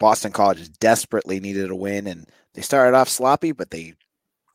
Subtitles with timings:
[0.00, 3.94] Boston College desperately needed a win, and they started off sloppy, but they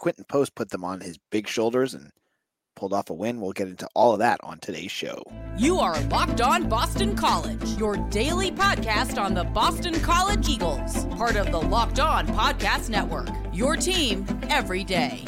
[0.02, 2.12] Quinten Post put them on his big shoulders and
[2.75, 3.40] pulled off a win.
[3.40, 5.21] We'll get into all of that on today's show.
[5.58, 11.38] You are Locked On Boston College, your daily podcast on the Boston College Eagles, part
[11.38, 13.30] of the Locked On Podcast Network.
[13.54, 15.23] Your team every day.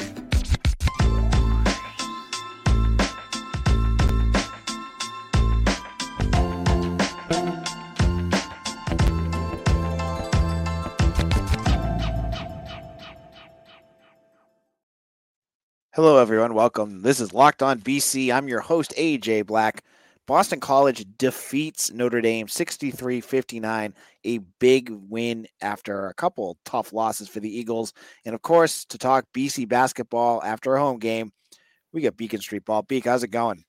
[15.98, 16.54] Hello, everyone.
[16.54, 17.02] Welcome.
[17.02, 18.32] This is Locked On BC.
[18.32, 19.82] I'm your host, AJ Black.
[20.28, 27.28] Boston College defeats Notre Dame 63 59, a big win after a couple tough losses
[27.28, 27.94] for the Eagles.
[28.24, 31.32] And of course, to talk BC basketball after a home game,
[31.92, 32.82] we got Beacon Street Ball.
[32.82, 33.64] Beak, how's it going?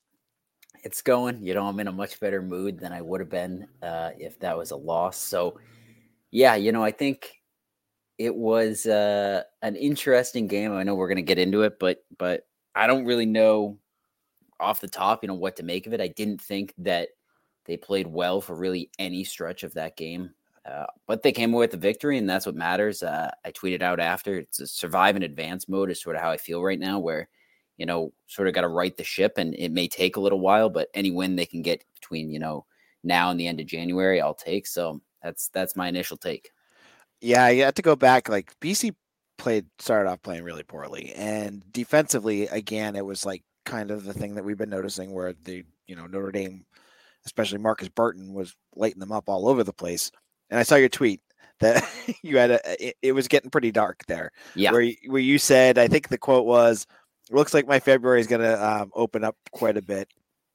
[0.84, 1.42] It's going.
[1.42, 4.38] You know, I'm in a much better mood than I would have been uh, if
[4.42, 5.18] that was a loss.
[5.18, 5.60] So,
[6.30, 7.39] yeah, you know, I think
[8.20, 10.74] it was uh, an interesting game.
[10.74, 13.80] I know we're going to get into it, but but I don't really know
[14.60, 16.02] off the top, you know, what to make of it.
[16.02, 17.10] I didn't think that
[17.66, 20.32] they played well for really any stretch of that game,
[20.66, 23.02] uh, but they came away with the victory, and that's what matters.
[23.02, 26.30] Uh, I tweeted out after it's a survive and advance mode is sort of how
[26.30, 27.30] I feel right now, where
[27.78, 30.42] you know, sort of got to right the ship, and it may take a little
[30.42, 32.66] while, but any win they can get between you know
[33.02, 34.68] now and the end of January, I'll take.
[34.68, 36.52] So that's that's my initial take.
[37.22, 38.30] Yeah, you have to go back.
[38.30, 38.96] Like BC
[39.38, 44.14] played started off playing really poorly, and defensively, again, it was like kind of the
[44.14, 46.66] thing that we've been noticing where the you know Notre Dame,
[47.26, 50.12] especially Markus Burton, was lighting them up all over the place.
[50.50, 51.22] And I saw your tweet
[51.60, 51.88] that
[52.24, 54.32] you had a it, it was getting pretty dark there.
[54.56, 56.88] Yeah, where where you said I think the quote was,
[57.32, 60.10] "Looks like my February is going to um, open up quite a bit."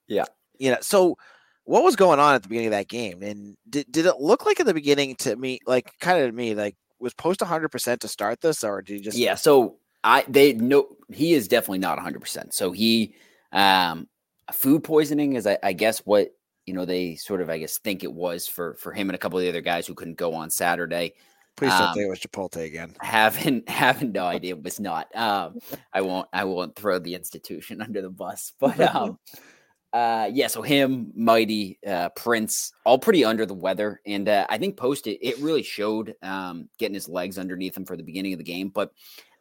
[0.08, 0.24] Yeah,
[0.58, 1.16] you know, so
[1.64, 3.22] what was going on at the beginning of that game?
[3.22, 6.32] And did, did it look like at the beginning to me, like kind of to
[6.32, 9.18] me, like was Post 100% to start this, or did you just?
[9.18, 9.34] Yeah.
[9.34, 12.52] So I, they know he is definitely not 100%.
[12.52, 13.14] So he,
[13.52, 14.08] um,
[14.52, 16.28] food poisoning is, I, I guess, what,
[16.66, 19.18] you know, they sort of, I guess, think it was for, for him and a
[19.18, 21.14] couple of the other guys who couldn't go on Saturday.
[21.56, 22.94] Please don't um, say it was Chipotle again.
[23.00, 24.56] Haven't haven't no idea.
[24.56, 25.14] It was not.
[25.14, 25.58] Um,
[25.92, 28.52] I won't I won't throw the institution under the bus.
[28.58, 29.18] But um,
[29.94, 34.58] uh, yeah, so him, Mighty, uh, Prince, all pretty under the weather, and uh, I
[34.58, 38.32] think post it, it really showed um, getting his legs underneath him for the beginning
[38.32, 38.70] of the game.
[38.70, 38.92] But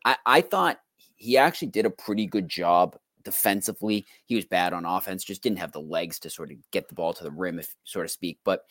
[0.05, 0.79] I, I thought
[1.15, 4.05] he actually did a pretty good job defensively.
[4.25, 6.93] He was bad on offense, just didn't have the legs to sort of get the
[6.93, 8.37] ball to the rim, if so to speak.
[8.45, 8.61] But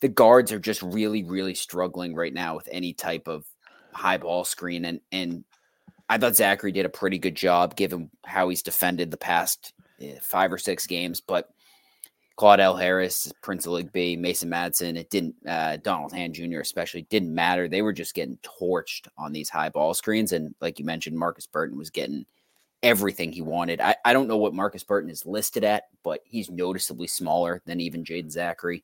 [0.00, 3.44] the guards are just really, really struggling right now with any type of
[3.92, 5.44] high ball screen, and and
[6.08, 9.74] I thought Zackery did a pretty good job given how he's defended the past
[10.22, 11.50] five or six games, but
[12.38, 16.60] Claudell Harris, Prince Aligbe, Mason Madsen, it didn't, uh, Donald Hand Jr.
[16.60, 17.66] especially didn't matter.
[17.66, 20.32] They were just getting torched on these high ball screens.
[20.32, 22.26] And like you mentioned, Markus Burton was getting
[22.82, 23.80] everything he wanted.
[23.80, 27.80] I, I don't know what Markus Burton is listed at, but he's noticeably smaller than
[27.80, 28.82] even Jaeden Zackery.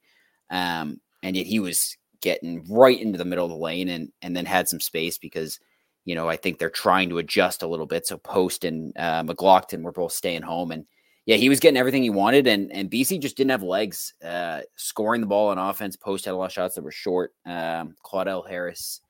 [0.49, 4.35] Um, and yet he was getting right into the middle of the lane and, and
[4.35, 5.61] then had some space because–
[6.05, 8.07] you know, I think they're trying to adjust a little bit.
[8.07, 10.87] So Post and uh, McGlockton were both staying home, and
[11.27, 14.15] yeah, he was getting everything he wanted, and and BC just didn't have legs.
[14.25, 17.33] Uh, scoring the ball on offense, Post had a lot of shots that were short.
[17.47, 19.01] Um, Claudell Harris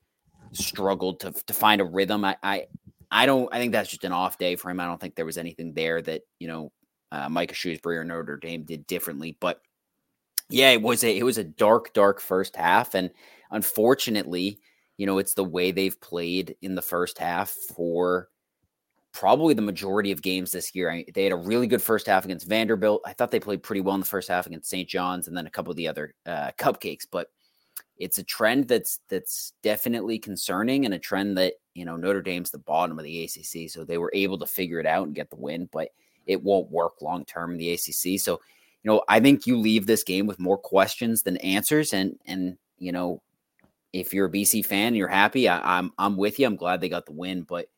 [0.53, 2.25] struggled to to find a rhythm.
[2.25, 2.67] I, I
[3.11, 3.53] I don't.
[3.53, 4.81] I think that's just an off day for him.
[4.81, 6.73] I don't think there was anything there that you know
[7.13, 9.37] uh, Micah Shrewsberry or Notre Dame did differently.
[9.41, 9.61] But
[10.49, 13.11] yeah, it was a it was a dark, dark first half, and
[13.51, 14.59] unfortunately,
[14.97, 18.29] you know, it's the way they've played in the first half for
[19.13, 20.91] probably the majority of games this year.
[20.91, 23.03] I, they had a really good first half against Vanderbilt.
[23.07, 24.89] I thought they played pretty well in the first half against St.
[24.89, 27.29] John's and then a couple of the other uh, cupcakes, but
[27.99, 32.51] it's a trend that's that's definitely concerning and a trend that, you know, Notre Dame's
[32.51, 35.31] the bottom of the ACC, so they were able to figure it out and get
[35.31, 35.89] the win, but
[36.27, 38.19] it won't work long term in the ACC.
[38.19, 38.41] So,
[38.83, 42.57] you know, I think you leave this game with more questions than answers and and
[42.79, 43.23] you know,
[43.93, 46.47] if you're a BC fan and you're happy, I, I'm I'm with you.
[46.47, 47.69] I'm glad they got the win, but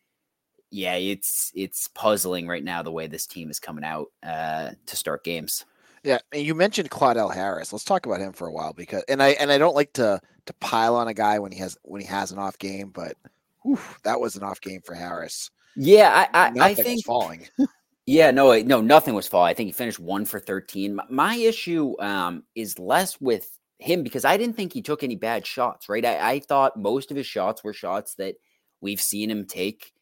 [0.75, 4.97] yeah, it's it's puzzling right now the way this team is coming out uh, to
[4.97, 5.65] start games.
[6.03, 7.73] Yeah, and you mentioned Claudell Harris.
[7.73, 10.21] Let's talk about him for a while because and I and I don't like to
[10.47, 13.17] to pile on a guy when he has when he has an off game, but
[13.63, 15.49] whew, that was an off game for Harris.
[15.77, 17.47] Yeah, I I, I think falling.
[18.07, 19.51] yeah, no, no, nothing was falling.
[19.51, 20.97] I think he finished one for thirteen.
[20.97, 23.49] My, my issue um, is less with
[23.79, 25.89] him because I didn't think he took any bad shots.
[25.89, 28.35] Right, I, I thought most of his shots were shots that
[28.81, 29.94] we've seen him take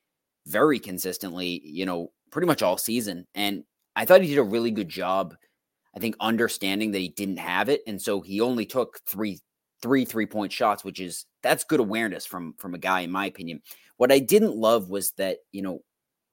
[0.47, 3.27] very consistently, you know, pretty much all season.
[3.35, 5.35] And I thought he did a really good job,
[5.95, 7.83] I think, understanding that he didn't have it.
[7.87, 9.41] And so he only took three
[9.83, 13.27] three three point shots, which is that's good awareness from from a guy, in my
[13.27, 13.61] opinion.
[13.97, 15.81] What I didn't love was that you know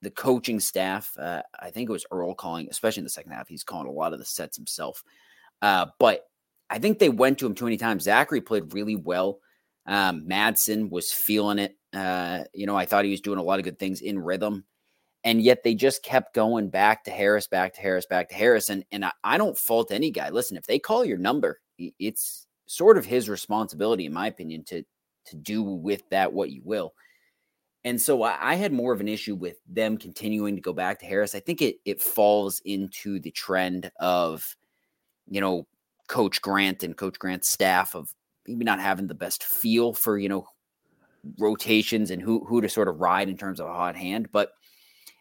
[0.01, 1.11] the coaching staff.
[1.19, 3.49] Uh, I think it was Earl calling, especially in the second half.
[3.49, 5.03] He's calling a lot of the sets himself,
[5.61, 6.25] uh, but
[6.69, 8.05] I think they went to him too many times.
[8.05, 9.39] Zackery played really well.
[9.89, 11.75] Um, Madsen was feeling it.
[11.91, 14.63] Uh, you know, I thought he was doing a lot of good things in rhythm
[15.23, 18.69] and yet they just kept going back to Harris, back to Harris, back to Harris.
[18.69, 20.29] And, and I, I don't fault any guy.
[20.29, 24.83] Listen, if they call your number, it's sort of his responsibility, in my opinion, to
[25.25, 26.93] to do with that what you will.
[27.83, 30.99] And so I, I had more of an issue with them continuing to go back
[30.99, 31.35] to Harris.
[31.35, 34.55] I think it it falls into the trend of,
[35.27, 35.67] you know,
[36.07, 38.13] Coach Grant and Coach Grant's staff of
[38.49, 40.47] maybe not having the best feel for, you know,
[41.37, 44.31] rotations and who who to sort of ride in terms of a hot hand.
[44.31, 44.53] But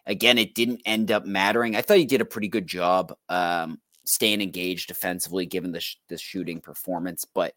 [0.09, 1.77] Again, it didn't end up mattering.
[1.77, 5.99] I thought he did a pretty good job um, staying engaged defensively, given the, sh-
[6.09, 7.27] the shooting performance.
[7.27, 7.53] But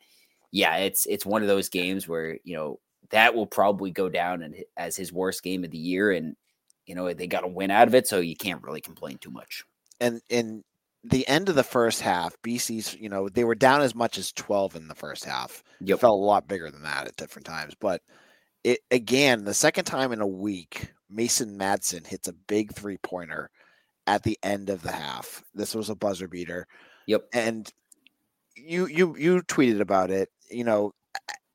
[0.51, 2.79] yeah, it's it's one of those games where you know
[3.11, 6.35] that will probably go down and as his worst game of the year, and
[6.85, 9.31] you know they got a win out of it, so you can't really complain too
[9.31, 9.63] much.
[10.01, 10.65] And in
[11.03, 14.31] the end of the first half, BC's you know they were down as much as
[14.31, 15.63] twelve in the first half.
[15.81, 15.97] Yep.
[15.97, 18.01] It felt a lot bigger than that at different times, but
[18.63, 23.49] it again the second time in a week Mason Madsen hits a big three pointer
[24.07, 25.43] at the end of the half.
[25.53, 26.67] This was a buzzer beater.
[27.07, 27.23] Yep.
[27.33, 27.71] And
[28.55, 30.29] you you you tweeted about it.
[30.49, 30.93] You know,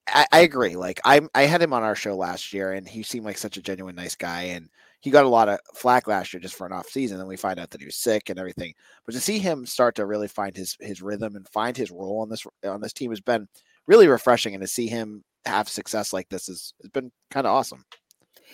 [0.09, 0.77] I, I agree.
[0.77, 3.57] Like I I had him on our show last year, and he seemed like such
[3.57, 4.69] a genuine nice guy, and
[5.01, 7.21] he got a lot of flack last year just for an off season.
[7.21, 8.75] And we find out that he was sick and everything.
[9.05, 12.21] But to see him start to really find his his rhythm and find his role
[12.23, 13.49] on this on this team has been
[13.87, 14.55] really refreshing.
[14.55, 17.85] And to see him have success like this has, has been kind of awesome.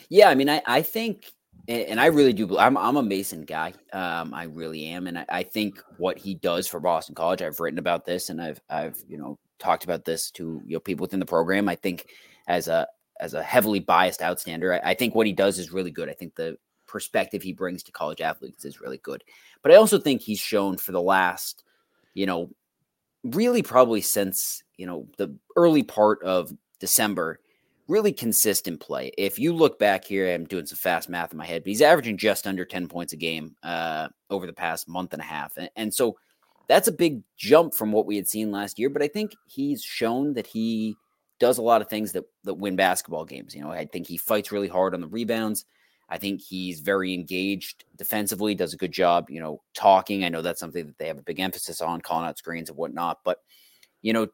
[0.09, 1.33] Yeah, I mean, I, I think,
[1.69, 2.59] and I really do.
[2.59, 3.73] I'm I'm a Mason guy.
[3.93, 7.43] Um, I really am, and I, I think what he does for Boston College.
[7.43, 10.81] I've written about this, and I've I've you know talked about this to you know
[10.81, 11.69] people within the program.
[11.69, 12.07] I think
[12.49, 12.87] as a
[13.23, 16.09] as a heavily biased outstander, I, I think what he does is really good.
[16.09, 19.23] I think the perspective he brings to college athletes is really good.
[19.63, 21.63] But I also think he's shown for the last,
[22.15, 22.51] you know,
[23.23, 27.39] really probably since you know the early part of December
[27.89, 29.13] really consistent play.
[29.19, 31.83] If you look back here, I'm doing some fast math in my head, but he's
[31.83, 35.57] averaging just under 10 points a game uh, over the past month and a half.
[35.57, 36.17] And, and, so
[36.69, 38.89] that's a big jump from what we had seen last year.
[38.89, 40.95] But I think he's shown that he
[41.43, 43.53] does a lot of things that, that win basketball games.
[43.53, 45.65] You know, I think he fights really hard on the rebounds.
[46.09, 50.23] I think he's very engaged defensively, does a good job, you know, talking.
[50.23, 52.79] I know that's something that they have a big emphasis on, calling out screens and
[52.79, 53.19] whatnot.
[53.25, 53.39] But,
[54.03, 54.29] you know,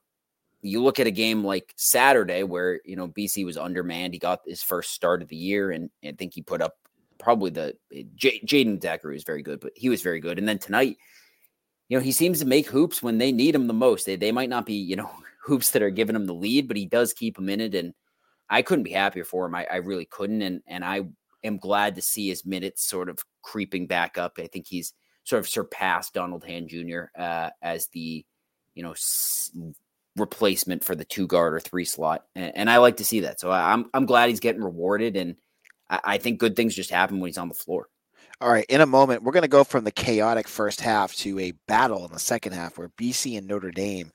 [0.61, 4.13] you look at a game like Saturday where, you know, BC was undermanned.
[4.13, 6.75] He got his first start of the year, and I think he put up
[7.19, 10.39] probably the eh, J- Jaden Decker was very good, but he was very good.
[10.39, 10.99] And then tonight,
[11.89, 14.05] you know, he seems to make hoops when they need him the most.
[14.05, 15.11] They, they might not be, you know,
[15.49, 17.75] hoops that are giving him the lead, but he does keep him in it.
[17.75, 17.95] And
[18.49, 19.55] I couldn't be happier for him.
[19.55, 20.43] I, I really couldn't.
[20.43, 21.03] And, and I
[21.43, 24.39] am glad to see his minutes sort of creeping back up.
[24.39, 24.93] I think he's
[25.25, 27.05] sort of surpassed Donald Hand Jr.
[27.19, 28.25] Uh, as the,
[28.75, 29.51] you know, s-
[30.17, 33.41] replacement for the two guard or three slot, and, and I like to see that.
[33.41, 35.37] So I, am I'm glad he's getting rewarded, and
[35.91, 37.89] I, I think good things just happen when he's on the floor.
[38.41, 41.39] All right, in a moment, we're going to go from the chaotic first half to
[41.41, 44.13] a battle in the second half where BC and Notre Dame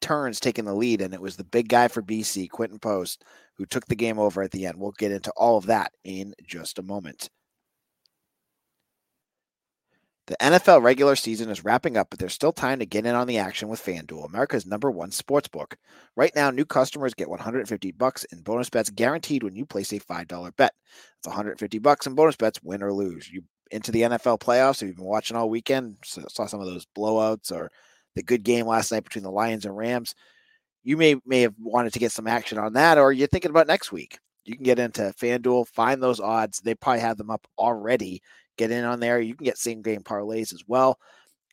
[0.00, 3.24] turns taking the lead, and it was the big guy for BC, Quinten Post,
[3.56, 4.78] who took the game over at the end.
[4.78, 7.30] We'll get into all of that in just a moment.
[10.26, 13.28] The NFL regular season is wrapping up, but there's still time to get in on
[13.28, 15.76] the action with FanDuel, America's number one sports book.
[16.16, 20.00] Right now, new customers get 150 bucks in bonus bets guaranteed when you place a
[20.00, 20.74] $5 bet.
[21.18, 23.30] It's 150 bucks in bonus bets, win or lose.
[23.30, 24.80] You into the NFL playoffs?
[24.80, 25.96] Have you been watching all weekend?
[26.04, 27.70] Saw some of those blowouts or
[28.16, 30.14] the good game last night between the Lions and Rams.
[30.82, 33.68] You may may have wanted to get some action on that, or you're thinking about
[33.68, 34.18] next week.
[34.44, 36.60] You can get into FanDuel, find those odds.
[36.60, 38.22] They probably have them up already
[38.56, 39.20] Get in on there.
[39.20, 40.98] You can get same game parlays as well.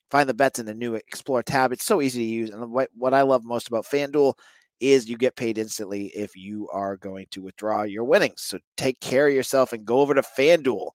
[0.10, 1.72] Find the bets in the new Explore tab.
[1.74, 2.50] It's so easy to use.
[2.50, 4.36] And what, what I love most about FanDuel
[4.79, 8.41] is you get paid instantly if you are going to withdraw your winnings.
[8.41, 10.91] So take care of yourself and go over to FanDuel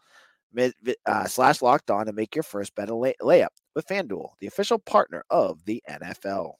[1.06, 3.48] uh, slash locked on and make your first bet a lay- layup
[3.78, 6.54] with FanDuel, the official partner of the NFL.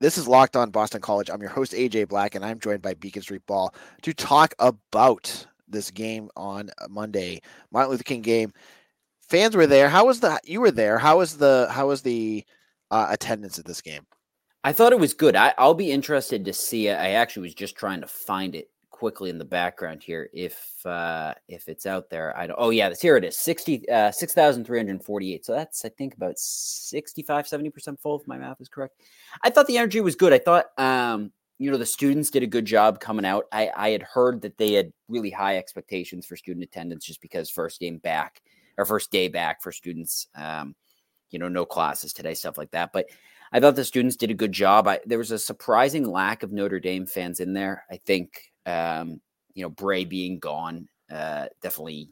[0.00, 1.30] This is Locked On Boston College.
[1.30, 5.46] I'm your host, AJ Black, and I'm joined by Beacon Street Ball to talk about
[5.66, 7.40] this game on Monday,
[7.72, 8.52] Martin Luther King game.
[9.22, 9.88] Fans were there.
[9.88, 10.38] How was the?
[10.44, 10.98] You were there.
[10.98, 11.68] How was the?
[11.70, 12.44] How was the
[12.90, 14.06] uh, attendance at this game?
[14.62, 15.36] I thought it was good.
[15.36, 16.90] I, will be interested to see.
[16.90, 18.68] I actually was just trying to find it
[19.00, 22.36] quickly in the background here if uh if it's out there.
[22.36, 23.34] I don't oh yeah, this, here it is.
[23.38, 25.46] 60 uh 6348.
[25.46, 29.00] So that's I think about 65 70% full if my math is correct.
[29.42, 30.34] I thought the energy was good.
[30.34, 33.46] I thought um you know the students did a good job coming out.
[33.50, 37.48] I I had heard that they had really high expectations for student attendance just because
[37.48, 38.42] first game back
[38.76, 40.74] or first day back for students um
[41.30, 42.92] you know no classes today stuff like that.
[42.92, 43.06] But
[43.52, 44.86] I thought the students did a good job.
[44.86, 47.84] I, there was a surprising lack of Notre Dame fans in there.
[47.90, 49.20] I think, um,
[49.54, 52.08] you know, Brey being gone uh, definitely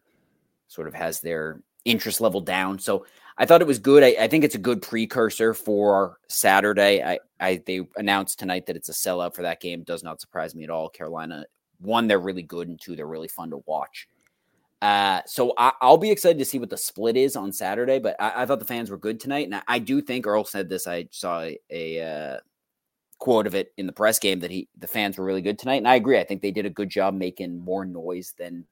[0.69, 2.78] sort of has their interest level down.
[2.78, 4.02] So I thought it was good.
[4.02, 7.02] I, I, think it's a good precursor for Saturday.
[7.02, 9.85] I, I they announced tonight that it's a sellout for that game.
[9.85, 10.88] Does not surprise me at all.
[10.88, 11.47] Carolina,
[11.81, 14.09] one, they're really good, and two, they're really fun to watch.
[14.83, 17.99] Uh, so I, will be excited to see what the split is on Saturday.
[17.99, 20.45] But I, I, thought the fans were good tonight, and I, I do think Earl
[20.45, 20.87] said this.
[20.87, 22.02] I saw a, a
[22.35, 22.37] uh,
[23.18, 25.76] quote of it in the press game that he the fans were really good tonight,
[25.76, 26.18] and I agree.
[26.18, 28.64] I think they did a good job making more noise than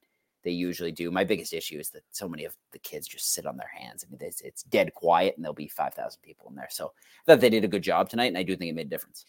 [0.43, 1.11] they usually do.
[1.11, 4.05] My biggest issue is that so many of the kids just sit on their hands.
[4.05, 6.69] I mean, it's, it's dead quiet, and there'll be five thousand people in there.
[6.69, 8.87] So I thought they did a good job tonight, and I do think it made
[8.87, 9.25] a difference.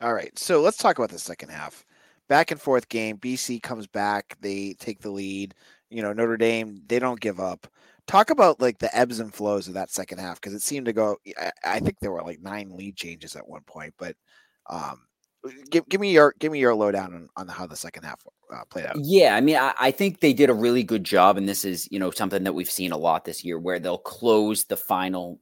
[0.00, 1.84] All right, so let's talk about the second half.
[2.28, 3.18] Back and forth game.
[3.18, 4.36] BC comes back.
[4.40, 5.54] They take the lead
[5.92, 7.68] you know Notre Dame they don't give up.
[8.08, 10.92] Talk about like the ebbs and flows of that second half because it seemed to
[10.92, 11.18] go.
[11.38, 14.16] I, I, think there were like nine lead changes at one point, but
[14.72, 15.02] um,
[15.70, 18.20] give give me your give me your lowdown on, on how the second half
[18.52, 18.96] uh, played out.
[18.98, 21.88] Yeah, I mean, I, I, think they did a really good job, and this is
[21.90, 25.40] you know something that we've seen a lot this year, where they'll close the final,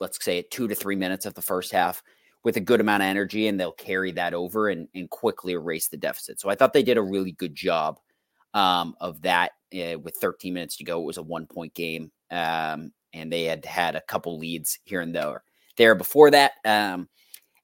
[0.00, 2.02] let's say, two to three minutes of the first half
[2.42, 5.88] with a good amount of energy, and they'll carry that over and and quickly erase
[5.88, 6.40] the deficit.
[6.40, 8.00] So I thought they did a really good job
[8.54, 11.00] um, of that uh, with 13 minutes to go.
[11.00, 15.00] It was a one point game, um, and they had had a couple leads here
[15.00, 15.42] and there.
[15.76, 17.08] There before that, um,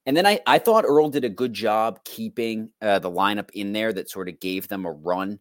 [0.05, 3.73] and then I, I thought Earl did a good job keeping uh, the lineup in
[3.73, 5.39] there that sort of gave them a run,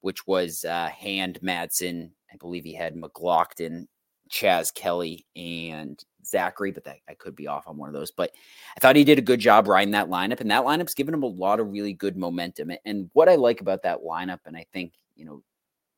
[0.00, 2.10] which was uh, Hand Madsen.
[2.32, 3.88] I believe he had McLaughlin,
[4.28, 8.10] Chas Kelley, and Zackery, but that, I could be off on one of those.
[8.10, 8.32] But
[8.76, 11.22] I thought he did a good job riding that lineup, and that lineup's given him
[11.22, 12.72] a lot of really good momentum.
[12.84, 15.42] And what I like about that lineup, and I think, you know,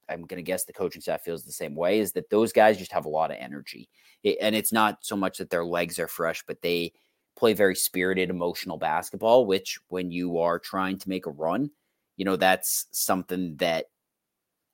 [0.08, 2.76] I'm going to guess the coaching staff feels the same way is that those guys
[2.76, 3.88] just have a lot of energy.
[4.22, 6.92] It, and it's not so much that their legs are fresh, but they
[7.36, 11.70] play very spirited, emotional basketball, which when you are trying to make a run,
[12.16, 13.86] you know, that's something that,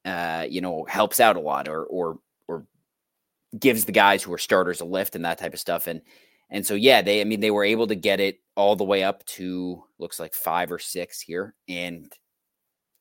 [0.05, 2.67] uh, you know, helps out a lot or, or, or
[3.59, 5.87] gives the guys who are starters a lift and that type of stuff.
[5.87, 6.03] And,
[6.50, 9.05] and so, yeah, they, I mean, they were able to get it all the way
[9.05, 11.55] up to looks like five or six here.
[11.69, 12.12] And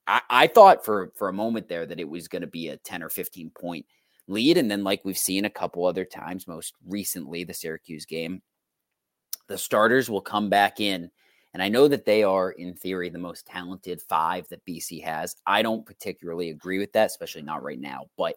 [0.06, 2.78] I, I thought for for a moment there that it was going to be a
[2.78, 3.86] 10 or 15 point
[4.28, 4.58] lead.
[4.58, 8.42] And then, like we've seen a couple other times, most recently the Syracuse game,
[9.48, 11.10] the starters will come back in.
[11.54, 15.36] And I know that they are, in theory, the most talented five that BC has.
[15.46, 18.06] I don't particularly agree with that, especially not right now.
[18.18, 18.36] But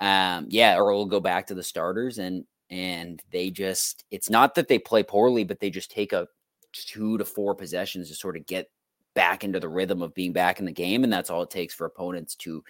[0.00, 4.54] um, yeah, or we'll go back to the starters and and they just it's not
[4.54, 6.26] that they play poorly, but they just take a
[6.72, 8.70] two to four possessions to sort of get
[9.14, 11.74] back into the rhythm of being back in the game, and that's all it takes
[11.74, 12.64] for opponents to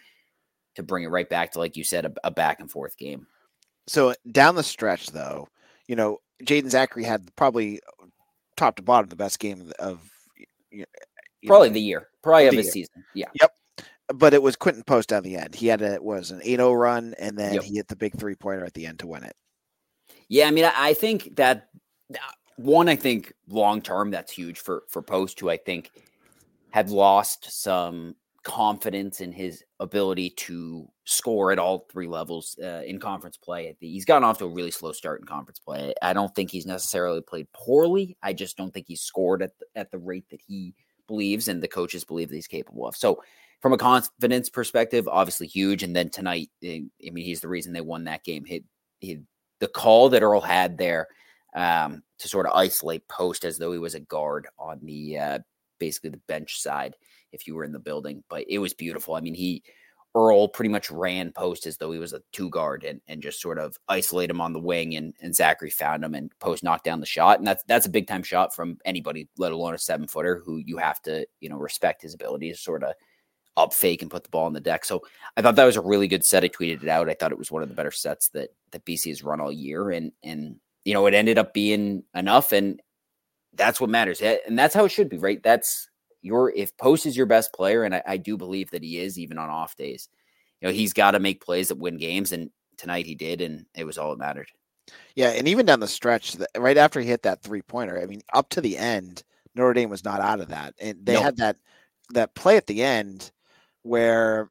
[0.74, 3.26] to bring it right back to, like you said, a, a back and forth game.
[3.86, 5.48] So down the stretch, though,
[5.86, 7.80] you know, Jaeden Zackery had probably
[8.56, 10.10] top to bottom the best game of, of
[10.70, 10.84] you
[11.46, 12.70] probably the year, probably of the year.
[12.70, 13.04] season.
[13.14, 13.28] Yeah.
[13.40, 13.52] Yep.
[14.14, 15.54] But it was Quinten Post down the end.
[15.54, 17.62] He had a was an 8-0 run, and then yep.
[17.62, 19.36] he hit the big three pointer at the end to win it.
[20.28, 21.68] Yeah, I mean, I think that
[22.12, 22.18] uh,
[22.56, 25.90] one, I think long term, that's huge for for Post, who I think
[26.70, 32.98] had lost some confidence in his ability to score at all three levels uh, in
[32.98, 33.74] conference play.
[33.80, 35.92] He's gotten off to a really slow start in conference play.
[36.00, 38.16] I don't think he's necessarily played poorly.
[38.22, 40.74] I just don't think he's scored at the, at the rate that he
[41.06, 42.96] believes and the coaches believe that he's capable of.
[42.96, 43.22] So,
[43.60, 45.82] from a confidence perspective, obviously huge.
[45.82, 48.46] And then tonight, eh, I mean, he's the reason they won that game.
[48.46, 48.64] He,
[49.00, 49.18] he,
[49.58, 51.08] the call that Earl had there
[51.54, 55.38] um, to sort of isolate Post as though he was a guard on the uh,
[55.78, 56.96] basically the bench side
[57.32, 58.22] if you were in the building.
[58.28, 59.14] But it was beautiful.
[59.14, 59.62] I mean, he
[60.14, 63.40] Earl pretty much ran post as though he was a two guard and, and just
[63.40, 66.84] sort of isolate him on the wing and, and Zackery found him and post knocked
[66.84, 67.38] down the shot.
[67.38, 70.56] And that's that's a big time shot from anybody, let alone a seven footer who
[70.56, 72.94] you have to, you know, respect his ability to sort of
[73.56, 74.84] up fake and put the ball on the deck.
[74.84, 75.02] So
[75.36, 76.44] I thought that was a really good set.
[76.44, 77.08] I tweeted it out.
[77.08, 79.52] I thought it was one of the better sets that that BC has run all
[79.52, 79.90] year.
[79.90, 82.50] And and you know, it ended up being enough.
[82.52, 82.80] And
[83.54, 84.20] that's what matters.
[84.22, 85.42] And that's how it should be, right?
[85.42, 85.89] That's
[86.22, 89.18] your if Post is your best player, and I, I do believe that he is,
[89.18, 90.08] even on off days.
[90.60, 93.66] You know, he's got to make plays that win games, and tonight he did, and
[93.74, 94.48] it was all that mattered.
[95.14, 98.22] Yeah, and even down the stretch, right after he hit that three pointer, I mean,
[98.32, 99.22] up to the end,
[99.54, 101.56] Notre Dame was not out of that, and they had that
[102.12, 103.30] that play at the end
[103.82, 104.50] where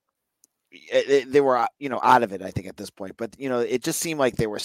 [0.73, 2.41] eh, it, they were uh, you know out of it.
[2.41, 4.61] I think at this point, but you know it just seemed like they were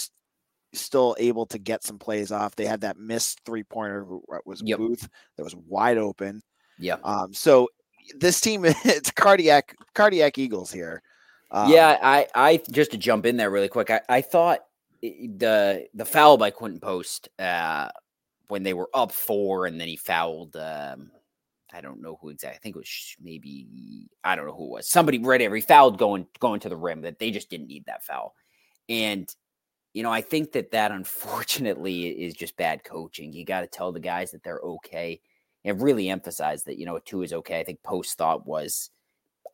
[0.73, 2.57] still able to get some plays off.
[2.57, 4.79] They had that missed three pointer uh, was yep.
[4.79, 6.43] Booth that was wide open.
[6.79, 6.97] Yeah.
[7.05, 7.33] Um.
[7.33, 7.69] So
[8.17, 11.03] this team it's cardiac cardiac Eagles here.
[11.51, 13.91] Um, yeah, I I just to jump in there really quick.
[13.91, 14.61] I, I thought
[15.03, 17.89] the the foul by Quinten Post uh,
[18.49, 20.57] when they were up four, and then he fouled.
[20.57, 21.11] Um,
[21.73, 22.57] I don't know who exactly.
[22.57, 24.89] I think it was maybe I don't know who it was.
[24.89, 25.55] Somebody right there.
[25.55, 27.03] He fouled going going to the rim.
[27.03, 28.35] That they just didn't need that foul,
[28.89, 29.29] and
[29.93, 33.33] you know I think that that unfortunately is just bad coaching.
[33.33, 35.21] You got to tell the guys that they're okay
[35.65, 37.61] and really emphasized that you know a two is okay.
[37.61, 38.91] I think Post thought was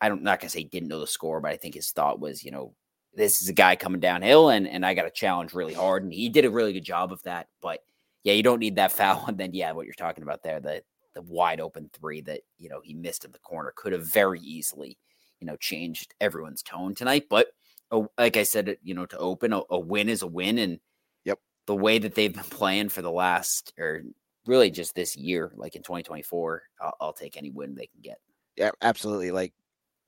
[0.01, 2.21] I don't not gonna say he didn't know the score, but I think his thought
[2.21, 2.75] was you know
[3.15, 6.13] this is a guy coming downhill and and I got to challenge really hard, and
[6.13, 7.49] he did a really good job of that.
[7.61, 7.81] But
[8.23, 10.83] yeah, you don't need that foul, and then yeah, what you're talking about there, the
[11.15, 14.41] the wide open three that you know he missed in the corner could have very
[14.41, 14.97] easily
[15.41, 17.25] you know changed everyone's tone tonight.
[17.29, 17.49] But
[17.91, 20.79] oh, like I said, you know to open a, a win is a win, and
[21.25, 24.03] yep, the way that they've been playing for the last or
[24.47, 28.19] really just this year, like in 2024, I'll, I'll take any win they can get.
[28.57, 29.31] Yeah, absolutely.
[29.31, 29.53] Like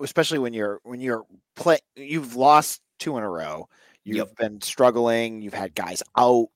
[0.00, 1.24] especially when you're when you're
[1.56, 3.68] play you've lost two in a row.
[4.04, 4.36] You've yep.
[4.36, 6.48] been struggling, you've had guys out.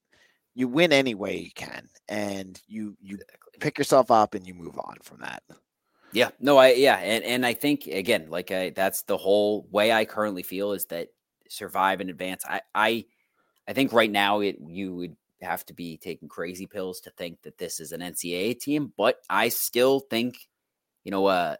[0.54, 3.58] You win any way you can and you you exactly.
[3.60, 5.42] pick yourself up and you move on from that.
[6.12, 6.30] Yeah.
[6.40, 10.04] No, I yeah, and and I think again, like I that's the whole way I
[10.04, 11.08] currently feel is that
[11.48, 12.44] survive in advance.
[12.48, 13.04] I I
[13.68, 17.42] I think right now it you would have to be taking crazy pills to think
[17.42, 20.36] that this is an NCAA team, but I still think,
[21.04, 21.56] you know, uh,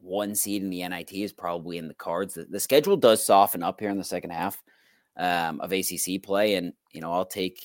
[0.00, 2.34] one seed in the NIT is probably in the cards.
[2.34, 4.62] The, the, schedule does soften up here in the second half
[5.16, 7.62] um, of ACC play, and you know I'll take.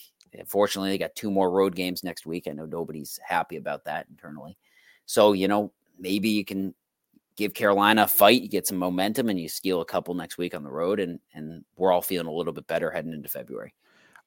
[0.48, 2.48] Fortunately, they got two more road games next week.
[2.48, 4.58] I know nobody's happy about that internally,
[5.06, 6.74] so you know maybe you can
[7.38, 10.54] give Carolina a fight, you get some momentum, and you steal a couple next week
[10.54, 13.74] on the road, and and we're all feeling a little bit better heading into February.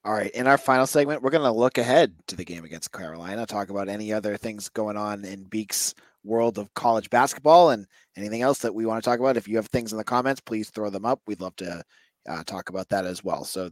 [0.05, 0.31] All right.
[0.31, 3.69] In our final segment, we're going to look ahead to the game against Carolina, talk
[3.69, 8.61] about any other things going on in Beak's world of college basketball and anything else
[8.61, 9.37] that we want to talk about.
[9.37, 11.21] If you have things in the comments, please throw them up.
[11.27, 11.83] We'd love to
[12.29, 13.45] uh, talk about that as well.
[13.45, 13.71] So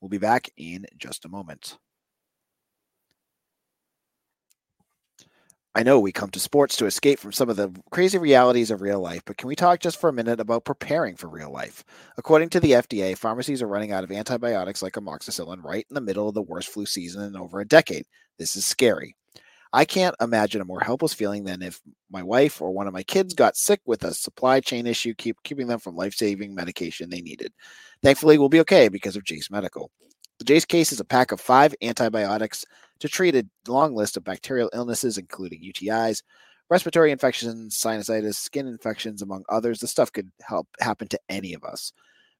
[0.00, 1.78] we'll be back in just a moment.
[5.76, 8.80] I know we come to sports to escape from some of the crazy realities of
[8.80, 11.84] real life, but can we talk just for a minute about preparing for real life?
[12.16, 16.00] According to the FDA, pharmacies are running out of antibiotics like amoxicillin right in the
[16.00, 18.06] middle of the worst flu season in over a decade.
[18.38, 19.16] This is scary.
[19.70, 23.02] I can't imagine a more helpless feeling than if my wife or one of my
[23.02, 27.20] kids got sick with a supply chain issue, keep keeping them from life-saving medication they
[27.20, 27.52] needed.
[28.02, 29.90] Thankfully, we'll be okay because of Jase Medical.
[30.38, 32.64] The Jase case is a pack of five antibiotics
[33.00, 36.22] to treat a long list of bacterial illnesses, including UTIs,
[36.68, 39.80] respiratory infections, sinusitis, skin infections, among others.
[39.80, 41.92] The stuff could help happen to any of us.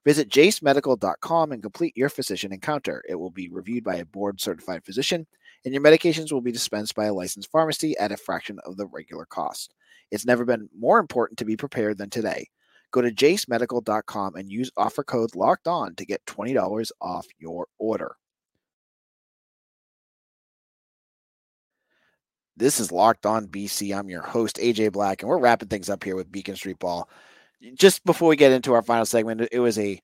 [0.04, 3.02] Visit jasemedical.com and complete your physician encounter.
[3.08, 5.26] It will be reviewed by a board certified physician,
[5.64, 8.86] and your medications will be dispensed by a licensed pharmacy at a fraction of the
[8.86, 9.74] regular cost.
[10.10, 12.46] It's never been more important to be prepared than today.
[12.92, 18.16] Go to jasemedical.com and use offer code locked on to get $20 off your order.
[22.58, 23.96] This is Locked On BC.
[23.96, 27.06] I'm your host, AJ Black, and we're wrapping things up here with Beacon Street Ball.
[27.74, 30.00] Just before we get into our final segment, it was a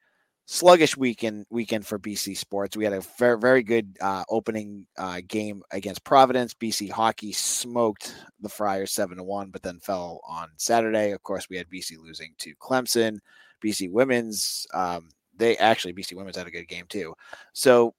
[0.47, 2.77] sluggish weekend weekend for BC sports.
[2.77, 6.55] We had a very very good uh, opening uh, game against Providence.
[6.55, 11.13] BC hockey smoked the Friars seven to one, but then fell on Saturday.
[11.13, 13.19] Of course, we had BC losing to Clemson.
[13.65, 17.15] BC women's um, they actually BC women's had a good game too.
[17.53, 17.95] So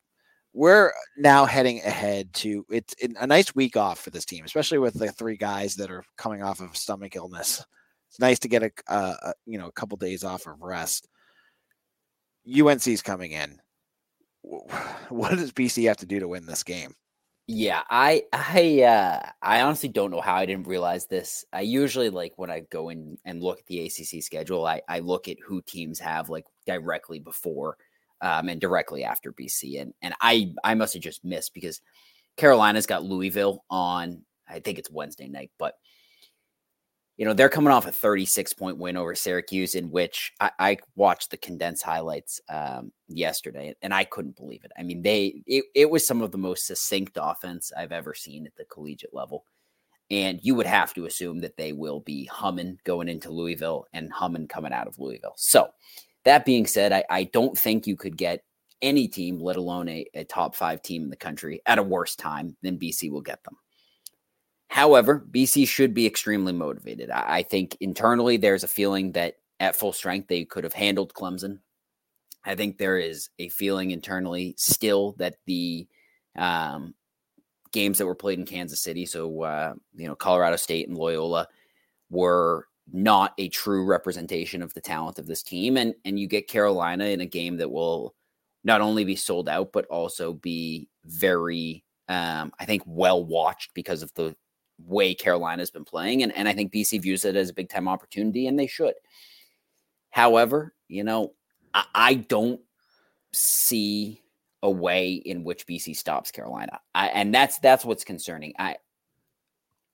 [0.53, 4.93] we're now heading ahead to it's a nice week off for this team, especially with
[4.93, 7.65] the three guys that are coming off of stomach illness.
[8.09, 11.07] It's nice to get a, a you know a couple days off of rest.
[12.47, 13.59] UNC's coming in.
[15.09, 16.95] What does BC have to do to win this game?
[17.47, 21.43] Yeah, I I uh I honestly don't know how I didn't realize this.
[21.51, 24.99] I usually like when I go in and look at the ACC schedule, I I
[24.99, 27.77] look at who teams have like directly before
[28.21, 29.81] um, and directly after BC.
[29.81, 31.81] And and I I must have just missed because
[32.37, 35.75] Carolina's got Louisville on I think it's Wednesday night, but
[37.17, 40.77] you know they're coming off a 36 point win over Syracuse, in which I, I
[40.95, 44.71] watched the condensed highlights um, yesterday, and I couldn't believe it.
[44.77, 48.45] I mean, they it, it was some of the most succinct offense I've ever seen
[48.45, 49.45] at the collegiate level.
[50.11, 54.11] And you would have to assume that they will be humming going into Louisville and
[54.11, 55.33] humming coming out of Louisville.
[55.37, 55.69] So
[56.25, 58.43] that being said, I, I don't think you could get
[58.81, 62.15] any team, let alone a, a top five team in the country, at a worse
[62.15, 63.55] time than BC will get them.
[64.73, 67.11] However, BC should be extremely motivated.
[67.11, 71.13] I, I think internally there's a feeling that at full strength they could have handled
[71.13, 71.59] Clemson.
[72.43, 75.87] I think there is a feeling internally still that the
[76.35, 76.95] um,
[77.71, 81.47] games that were played in Kansas City, so uh, you know Colorado State and Loyola,
[82.09, 86.49] were not a true representation of the talent of this team, and and you get
[86.49, 88.15] Carolina in a game that will
[88.63, 94.01] not only be sold out but also be very, um, I think, well watched because
[94.01, 94.35] of the
[94.79, 97.87] way Carolina's been playing, and and I think BC views it as a big time
[97.87, 98.93] opportunity, and they should.
[100.09, 101.33] However, you know,
[101.73, 102.61] I, I don't
[103.33, 104.21] see
[104.61, 108.53] a way in which BC stops Carolina, I, and that's that's what's concerning.
[108.59, 108.77] I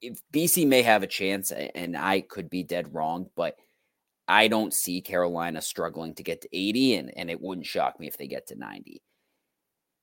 [0.02, 3.58] if BC may have a chance, and I could be dead wrong, but
[4.28, 8.08] I don't see Carolina struggling to get to 80, and, and it wouldn't shock me
[8.08, 9.02] if they get to 90.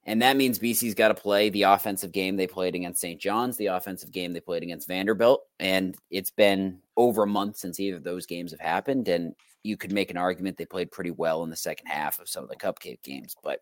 [0.06, 3.20] And that means BC's got to play the offensive game they played against St.
[3.20, 5.42] John's, the offensive game they played against Vanderbilt.
[5.58, 9.08] And it's been over a month since either of those games have happened.
[9.08, 12.28] And you could make an argument they played pretty well in the second half of
[12.28, 13.60] some of the cupcake games, but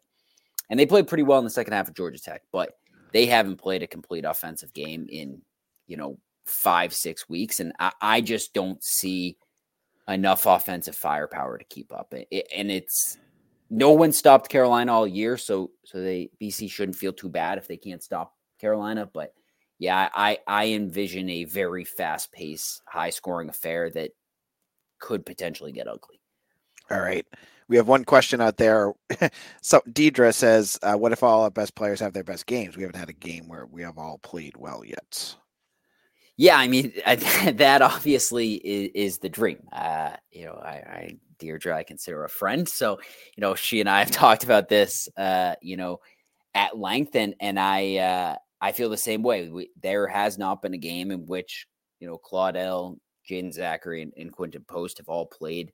[0.71, 2.73] and they played pretty well in the second half of Georgia Tech, but
[3.13, 5.41] they haven't played a complete offensive game in,
[5.87, 7.61] you know, five, six weeks.
[7.61, 9.37] And I, I just don't see
[10.09, 12.15] enough offensive firepower to keep up.
[12.31, 13.19] It, and it's
[13.71, 17.67] no one stopped Carolina all year, so so they BC shouldn't feel too bad if
[17.67, 19.09] they can't stop Carolina.
[19.13, 19.35] But
[19.79, 24.11] yeah, I I envision a very fast paced, high scoring affair that
[24.99, 26.21] could potentially get ugly.
[26.91, 27.27] All right.
[27.67, 28.93] We have one question out there.
[29.63, 32.77] so Deidre says, uh, "What if all our best players have their best games?
[32.77, 35.37] We haven't had a game where we have all played well yet."
[36.37, 39.59] Yeah, I mean that obviously is, is the dream.
[39.73, 42.99] Uh, you know, I, I Deirdre I consider a friend, so
[43.37, 46.01] you know she and I have talked about this, uh, you know,
[46.55, 49.49] at length, and and I uh, I feel the same way.
[49.49, 51.67] We, there has not been a game in which
[52.01, 52.99] you know Claudell,
[53.31, 55.73] Jaeden Zackery, and, and Quinten Post have all played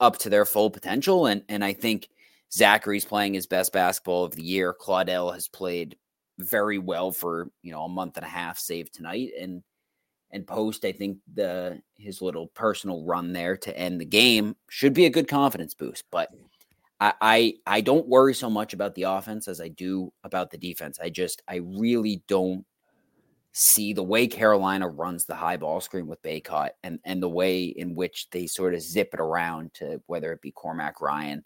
[0.00, 2.08] up to their full potential, and and I think
[2.52, 4.74] Zackery's playing his best basketball of the year.
[4.74, 5.96] Claudell has played
[6.40, 9.62] very well for you know a month and a half, save tonight, and
[10.34, 14.92] and Post, I think the his little personal run there to end the game should
[14.92, 16.04] be a good confidence boost.
[16.10, 16.28] But
[17.00, 20.58] I, I I don't worry so much about the offense as I do about the
[20.58, 20.98] defense.
[21.00, 22.66] I just I really don't
[23.52, 27.64] see the way Carolina runs the high ball screen with Bacot and and the way
[27.64, 31.44] in which they sort of zip it around to whether it be Cormac Ryan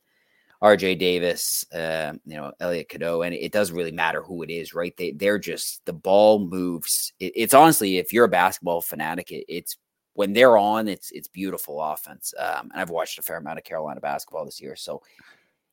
[0.62, 4.74] RJ Davis, uh, you know, Elliot Cadeau, and it doesn't really matter who it is,
[4.74, 4.96] right?
[4.96, 7.12] They they're just the ball moves.
[7.20, 9.76] It, it's honestly, if you're a basketball fanatic, it, it's
[10.14, 12.34] when they're on, it's it's beautiful offense.
[12.38, 15.00] Um, and I've watched a fair amount of Carolina basketball this year, so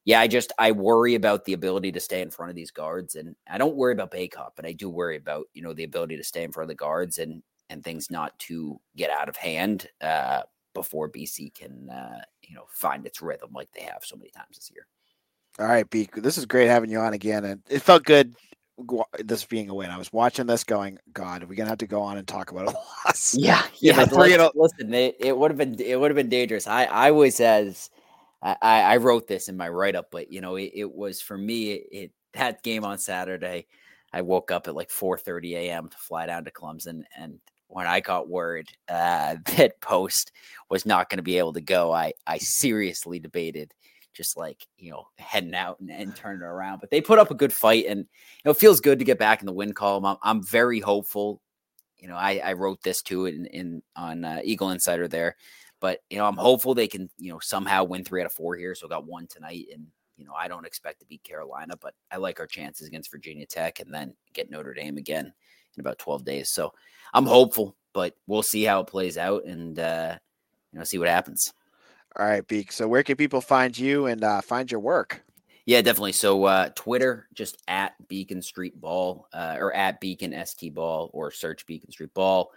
[0.05, 3.15] yeah, I just I worry about the ability to stay in front of these guards,
[3.15, 6.15] and I don't worry about Bacot, but I do worry about you know the ability
[6.17, 9.35] to stay in front of the guards and and things not to get out of
[9.35, 10.43] hand uh,
[10.75, 14.57] before BC can uh, you know find its rhythm like they have so many times
[14.57, 14.87] this year.
[15.59, 16.13] All right, Beak.
[16.15, 18.35] This is great having you on again, and it felt good
[19.23, 19.89] this being a win.
[19.89, 22.51] I was watching this, going, "God, are we gonna have to go on and talk
[22.51, 22.71] about a
[23.05, 24.05] loss?" Yeah, yeah.
[24.11, 26.67] listen, listen, it, it would have been it would have been dangerous.
[26.67, 27.89] I I was as
[28.41, 31.37] I I wrote this in my write up, but you know it, it was for
[31.37, 33.67] me it, it that game on Saturday.
[34.11, 35.89] I woke up at like 4:30 a.m.
[35.89, 40.31] to fly down to Clemson, and when I got word uh, that Post
[40.69, 43.73] was not going to be able to go, I I seriously debated
[44.15, 46.79] just like you know heading out and, and turning it around.
[46.79, 49.19] But they put up a good fight, and you know it feels good to get
[49.19, 50.05] back in the win column.
[50.05, 51.41] I'm, I'm very hopeful.
[51.97, 55.35] You know, I, I wrote this too in, in on uh, Eagle Insider there,
[55.79, 58.55] but you know I'm hopeful they can you know somehow win three out of four
[58.55, 58.75] here.
[58.75, 62.17] So got one tonight, and you know I don't expect to beat Carolina, but I
[62.17, 65.33] like our chances against Virginia Tech, and then get Notre Dame again
[65.77, 66.49] in about 12 days.
[66.49, 66.73] So
[67.13, 70.17] I'm hopeful, but we'll see how it plays out and uh,
[70.71, 71.53] you know see what happens.
[72.17, 72.71] All right, Beak.
[72.71, 75.23] So where can people find you and uh, find your work?
[75.65, 76.11] Yeah, definitely.
[76.11, 81.31] So uh, Twitter, just at Beacon Street Ball uh, or at Beacon ST Ball or
[81.31, 82.51] search Beacon Street Ball.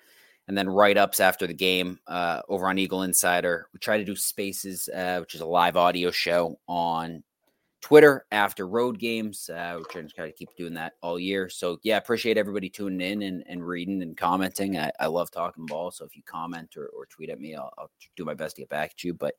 [0.47, 3.69] And then write ups after the game uh, over on Eagle Insider.
[3.73, 7.23] We try to do Spaces, uh, which is a live audio show on
[7.81, 9.49] Twitter after road games.
[9.49, 11.49] Uh, we're trying to kind of keep doing that all year.
[11.49, 14.79] So yeah, appreciate everybody tuning in and, and reading and commenting.
[14.79, 15.91] I, I love talking ball.
[15.91, 18.63] So if you comment or, or tweet at me, I'll, I'll do my best to
[18.63, 19.15] get back at you.
[19.15, 19.35] But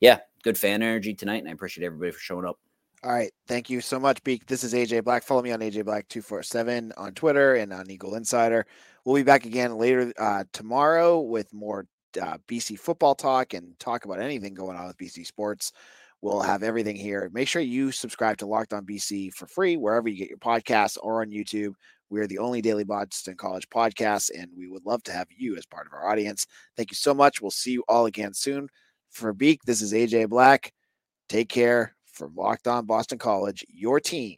[0.00, 2.58] yeah, good fan energy tonight, and I appreciate everybody for showing up.
[3.02, 3.32] All right.
[3.48, 4.44] Thank you so much, Beak.
[4.46, 5.22] This is AJ Black.
[5.22, 8.66] Follow me on AJ Black247 on Twitter and on Eagle Insider.
[9.04, 11.86] We'll be back again later uh, tomorrow with more
[12.20, 15.72] uh, BC football talk and talk about anything going on with BC sports.
[16.22, 17.30] We'll have everything here.
[17.32, 20.98] Make sure you subscribe to Locked On BC for free wherever you get your podcasts
[21.02, 21.72] or on YouTube.
[22.10, 25.56] We are the only daily Boston College podcast, and we would love to have you
[25.56, 26.46] as part of our audience.
[26.76, 27.40] Thank you so much.
[27.40, 28.68] We'll see you all again soon.
[29.10, 30.72] For Beak, this is AJ Black.
[31.28, 34.36] Take care from Locked On Boston College, your team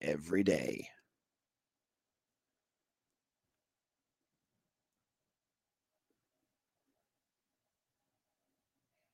[0.00, 0.88] every day.